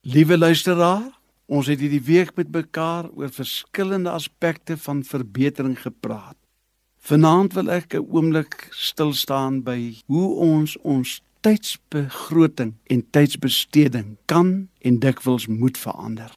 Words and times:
Liewe 0.00 0.38
luisteraar, 0.38 1.10
ons 1.44 1.66
het 1.68 1.82
hierdie 1.82 2.00
week 2.00 2.30
met 2.38 2.48
mekaar 2.54 3.10
oor 3.12 3.28
verskillende 3.28 4.08
aspekte 4.10 4.78
van 4.80 5.02
verbetering 5.04 5.74
gepraat. 5.76 6.38
Vanaand 7.04 7.52
wil 7.52 7.68
ek 7.68 7.92
'n 7.94 8.06
oomblik 8.08 8.68
stil 8.72 9.12
staan 9.12 9.60
by 9.62 10.00
hoe 10.06 10.34
ons 10.34 10.78
ons 10.80 11.20
tydsbegroting 11.40 12.72
en 12.86 13.10
tydsbesteding 13.10 14.16
kan 14.24 14.68
en 14.80 14.98
dikwels 14.98 15.46
moet 15.46 15.78
verander. 15.78 16.32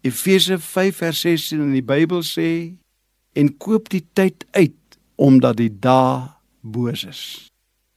Efesië 0.00 0.58
5:16 0.58 1.60
in 1.60 1.72
die 1.72 1.86
Bybel 1.86 2.22
sê 2.22 2.74
en 3.32 3.56
koop 3.56 3.88
die 3.88 4.06
tyd 4.12 4.44
uit 4.50 4.98
omdat 5.14 5.56
die 5.56 5.78
dae 5.80 6.34
boos 6.60 7.04
is. 7.04 7.50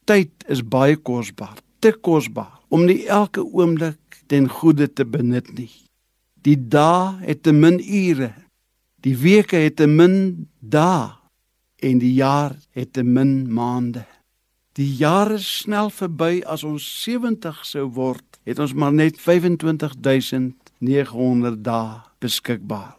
Tyd 0.04 0.30
is 0.46 0.62
baie 0.62 0.96
kosbaar, 0.96 1.58
te 1.78 1.92
kosbaar 1.92 2.60
om 2.68 2.84
nie 2.84 3.06
elke 3.06 3.44
oomblik 3.44 4.22
ten 4.26 4.48
goeie 4.48 4.92
te 4.92 5.04
benut 5.04 5.48
nie. 5.56 5.72
Die 6.44 6.58
dae 6.68 7.16
het 7.24 7.42
te 7.42 7.52
min 7.52 7.80
ure. 7.80 8.32
Die 9.02 9.16
weke 9.16 9.56
het 9.56 9.76
te 9.76 9.86
min 9.86 10.48
dae 10.60 11.16
en 11.78 11.98
die 12.02 12.14
jaar 12.14 12.56
het 12.74 12.92
te 12.92 13.02
min 13.02 13.52
maande. 13.52 14.04
Die 14.78 14.92
jare 14.94 15.40
snel 15.42 15.88
verby 15.90 16.38
as 16.46 16.62
ons 16.66 16.84
70 17.02 17.64
sou 17.66 17.88
word, 17.96 18.38
het 18.46 18.58
ons 18.62 18.74
maar 18.78 18.92
net 18.94 19.18
25900 19.18 21.58
dae 21.66 21.98
beskikbaar. 22.22 22.94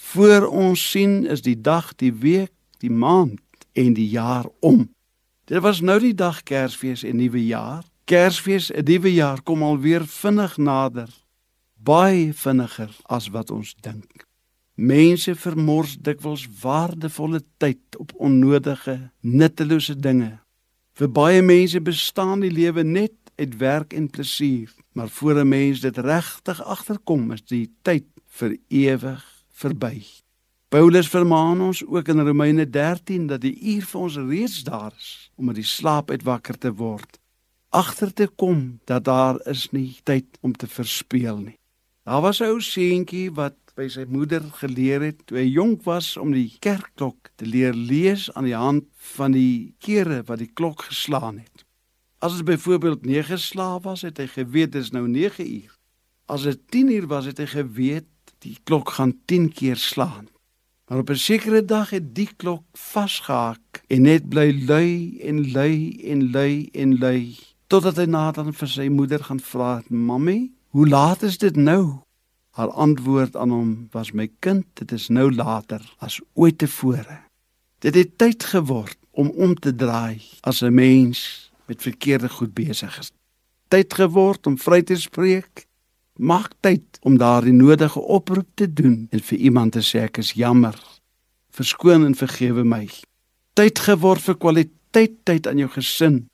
Voor 0.00 0.48
ons 0.48 0.80
sien 0.90 1.28
is 1.28 1.44
die 1.44 1.60
dag, 1.60 1.92
die 2.00 2.12
week, 2.12 2.52
die 2.80 2.90
maand 2.90 3.40
en 3.76 3.92
die 3.94 4.08
jaar 4.08 4.48
om. 4.64 4.88
Dit 5.44 5.60
was 5.60 5.80
nou 5.84 6.00
die 6.00 6.16
dag 6.16 6.42
Kersfees 6.42 7.04
en 7.04 7.16
nuwe 7.20 7.44
jaar. 7.44 7.84
Kersfees, 8.10 8.72
'n 8.74 8.82
nuwe 8.84 9.12
jaar 9.12 9.40
kom 9.42 9.62
alweer 9.62 10.02
vinnig 10.02 10.56
nader. 10.56 11.10
Baie 11.78 12.34
vinniger 12.34 12.90
as 13.06 13.28
wat 13.28 13.50
ons 13.50 13.74
dink. 13.80 14.26
Mense 14.74 15.34
vermors 15.34 15.94
dikwels 15.96 16.48
waardevolle 16.62 17.40
tyd 17.62 17.78
op 18.02 18.10
onnodige, 18.18 19.10
nuttelose 19.20 19.94
dinge. 19.94 20.40
Vir 20.98 21.08
baie 21.08 21.42
mense 21.42 21.80
bestaan 21.80 22.40
die 22.40 22.50
lewe 22.50 22.82
net 22.82 23.14
uit 23.38 23.56
werk 23.56 23.92
en 23.92 24.10
plesier, 24.10 24.74
maar 24.92 25.08
voor 25.08 25.44
'n 25.44 25.48
mens 25.48 25.80
dit 25.80 25.98
regtig 25.98 26.62
agterkom, 26.62 27.32
is 27.32 27.42
die 27.42 27.70
tyd 27.82 28.06
vir 28.26 28.56
ewig 28.68 29.22
verby. 29.52 30.02
Paulus 30.68 31.08
vermaan 31.08 31.60
ons 31.60 31.86
ook 31.86 32.08
in 32.08 32.26
Romeine 32.26 32.70
13 32.70 33.26
dat 33.26 33.40
die 33.40 33.58
uur 33.74 33.86
vir 33.86 34.00
ons 34.00 34.16
reeds 34.16 34.62
daar 34.64 34.92
is 34.98 35.30
om 35.36 35.48
uit 35.48 35.56
die 35.56 35.64
slaap 35.64 36.10
uit 36.10 36.22
wakker 36.22 36.58
te 36.58 36.74
word 36.74 37.19
agter 37.70 38.12
te 38.12 38.26
kom 38.26 38.80
dat 38.84 39.04
daar 39.04 39.38
is 39.46 39.68
nie 39.70 39.98
tyd 40.02 40.26
om 40.40 40.52
te 40.52 40.66
verspeel 40.66 41.38
nie. 41.38 41.58
Daar 42.04 42.20
was 42.20 42.40
'n 42.40 42.50
ou 42.50 42.60
seentjie 42.60 43.30
wat 43.30 43.54
by 43.76 43.88
sy 43.88 44.04
moeder 44.08 44.42
geleer 44.58 45.00
het 45.00 45.26
toe 45.26 45.38
hy 45.38 45.46
jonk 45.46 45.84
was 45.86 46.16
om 46.16 46.32
die 46.32 46.56
kerkklok 46.58 47.30
te 47.36 47.46
leer 47.46 47.72
lees 47.72 48.32
aan 48.34 48.44
die 48.44 48.56
hand 48.56 48.84
van 49.14 49.32
die 49.32 49.74
kere 49.78 50.22
wat 50.26 50.38
die 50.38 50.50
klok 50.52 50.82
geslaan 50.82 51.38
het. 51.38 51.64
As 52.18 52.36
dit 52.36 52.44
byvoorbeeld 52.44 53.06
9 53.06 53.38
slaap 53.38 53.84
was, 53.84 54.02
het 54.02 54.18
hy 54.18 54.26
geweet 54.26 54.72
dit 54.72 54.82
is 54.82 54.90
nou 54.90 55.08
9 55.08 55.46
uur. 55.46 55.78
As 56.26 56.42
dit 56.42 56.58
10 56.68 56.90
uur 56.90 57.06
was, 57.06 57.24
het 57.24 57.38
hy 57.38 57.46
geweet 57.46 58.34
die 58.38 58.58
klok 58.64 58.90
gaan 58.90 59.14
10 59.24 59.52
keer 59.52 59.76
slaan. 59.76 60.28
Maar 60.88 60.98
op 60.98 61.10
'n 61.10 61.16
sekere 61.16 61.64
dag 61.64 61.90
het 61.90 62.14
die 62.14 62.28
klok 62.36 62.64
vasgehaak 62.72 63.84
en 63.88 64.02
net 64.02 64.28
bly 64.28 64.64
lui 64.66 65.20
en 65.22 65.52
lui 65.52 65.96
en 66.02 66.30
lui 66.30 66.68
en 66.72 66.98
lui 66.98 67.38
totdat 67.70 68.00
hy 68.02 68.08
nader 68.10 68.50
vir 68.50 68.70
sy 68.70 68.88
moeder 68.90 69.22
gaan 69.22 69.40
vra: 69.40 69.82
"Mamy, 69.88 70.50
hoe 70.74 70.88
laat 70.88 71.22
is 71.22 71.38
dit 71.38 71.56
nou?" 71.56 72.02
Haar 72.58 72.70
antwoord 72.70 73.36
aan 73.36 73.50
hom 73.50 73.88
was: 73.92 74.12
"My 74.12 74.28
kind, 74.40 74.66
dit 74.74 74.92
is 74.92 75.08
nou 75.08 75.30
later 75.30 75.80
as 75.98 76.20
ooit 76.34 76.58
tevore." 76.58 77.20
Dit 77.78 77.94
het 77.94 78.18
tyd 78.18 78.44
geword 78.44 78.98
om 79.10 79.30
om 79.30 79.54
te 79.54 79.74
draai 79.74 80.20
as 80.40 80.62
'n 80.62 80.74
mens 80.74 81.50
met 81.66 81.82
verkeerde 81.82 82.28
goed 82.28 82.54
besig 82.54 82.98
is. 82.98 83.12
Tyd 83.68 83.94
geword 83.94 84.46
om 84.46 84.58
vry 84.58 84.82
te 84.82 84.96
spreek. 84.96 85.66
Maak 86.18 86.52
tyd 86.60 86.98
om 87.02 87.16
daardie 87.16 87.52
nodige 87.52 88.00
oproep 88.00 88.48
te 88.54 88.72
doen 88.72 89.06
en 89.10 89.20
vir 89.20 89.38
iemand 89.38 89.72
te 89.72 89.80
sê 89.80 90.02
ek 90.02 90.18
is 90.18 90.32
jammer. 90.32 90.74
Verskoon 91.50 92.04
en 92.04 92.14
vergewe 92.14 92.64
my. 92.64 92.88
Tyd 93.52 93.78
geword 93.78 94.22
vir 94.22 94.36
kwaliteit 94.36 95.14
tyd 95.24 95.46
aan 95.46 95.58
jou 95.58 95.70
gesin 95.70 96.30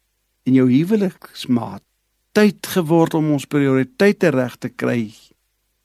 en 0.46 0.54
jou 0.54 0.66
huweliksmaat 0.70 1.82
tyd 2.36 2.66
geword 2.68 3.14
om 3.16 3.32
ons 3.34 3.48
prioriteite 3.48 4.30
reg 4.34 4.56
te 4.60 4.68
kry. 4.68 5.08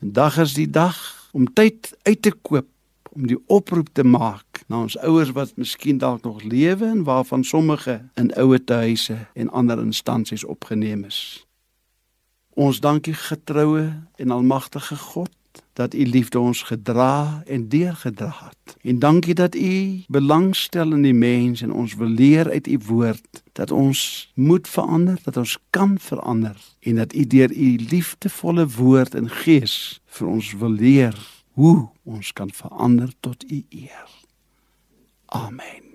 Vandag 0.01 0.37
is 0.43 0.53
die 0.57 0.69
dag 0.69 0.97
om 1.31 1.47
tyd 1.53 1.93
uit 2.03 2.21
te 2.21 2.31
koop 2.31 2.67
om 3.11 3.27
die 3.27 3.39
oproep 3.51 3.89
te 3.95 4.03
maak 4.07 4.61
na 4.71 4.83
ons 4.85 4.97
ouers 5.03 5.33
wat 5.35 5.55
miskien 5.59 5.99
dalk 5.99 6.23
nog 6.23 6.43
lewe 6.43 6.87
en 6.87 7.03
waarvan 7.07 7.43
sommige 7.43 7.97
in 8.19 8.31
ouer 8.39 8.61
huise 8.65 9.17
en 9.33 9.51
ander 9.51 9.79
instansies 9.79 10.43
opgeneem 10.43 11.03
is. 11.03 11.45
Ons 12.55 12.79
dankie 12.79 13.15
getroue 13.15 13.91
en 14.15 14.31
almagtige 14.31 14.95
God 14.95 15.31
dat 15.73 15.93
u 15.93 16.05
liefde 16.05 16.39
ons 16.39 16.63
gedra 16.63 17.43
en 17.47 17.67
deurgedra 17.69 18.31
het. 18.47 18.75
En 18.81 18.99
dankie 18.99 19.35
dat 19.35 19.55
u 19.55 20.03
belangstel 20.07 20.91
in 20.91 21.01
die 21.01 21.15
mens 21.15 21.61
en 21.61 21.71
ons 21.71 21.95
wil 21.95 22.07
leer 22.07 22.51
uit 22.51 22.67
u 22.67 22.79
woord 22.87 23.40
dat 23.51 23.71
ons 23.71 24.31
moet 24.33 24.67
verander, 24.67 25.19
dat 25.23 25.37
ons 25.37 25.57
kan 25.69 25.99
verander 25.99 26.57
en 26.79 26.95
dat 26.95 27.13
u 27.13 27.27
deur 27.27 27.51
u 27.51 27.75
liefdevolle 27.75 28.67
woord 28.67 29.15
en 29.15 29.29
gees 29.29 30.01
vir 30.05 30.27
ons 30.27 30.53
wil 30.53 30.71
leer 30.71 31.17
hoe 31.53 31.89
ons 32.03 32.33
kan 32.33 32.51
verander 32.51 33.13
tot 33.19 33.43
u 33.51 33.65
eer. 33.69 34.09
Amen. 35.25 35.90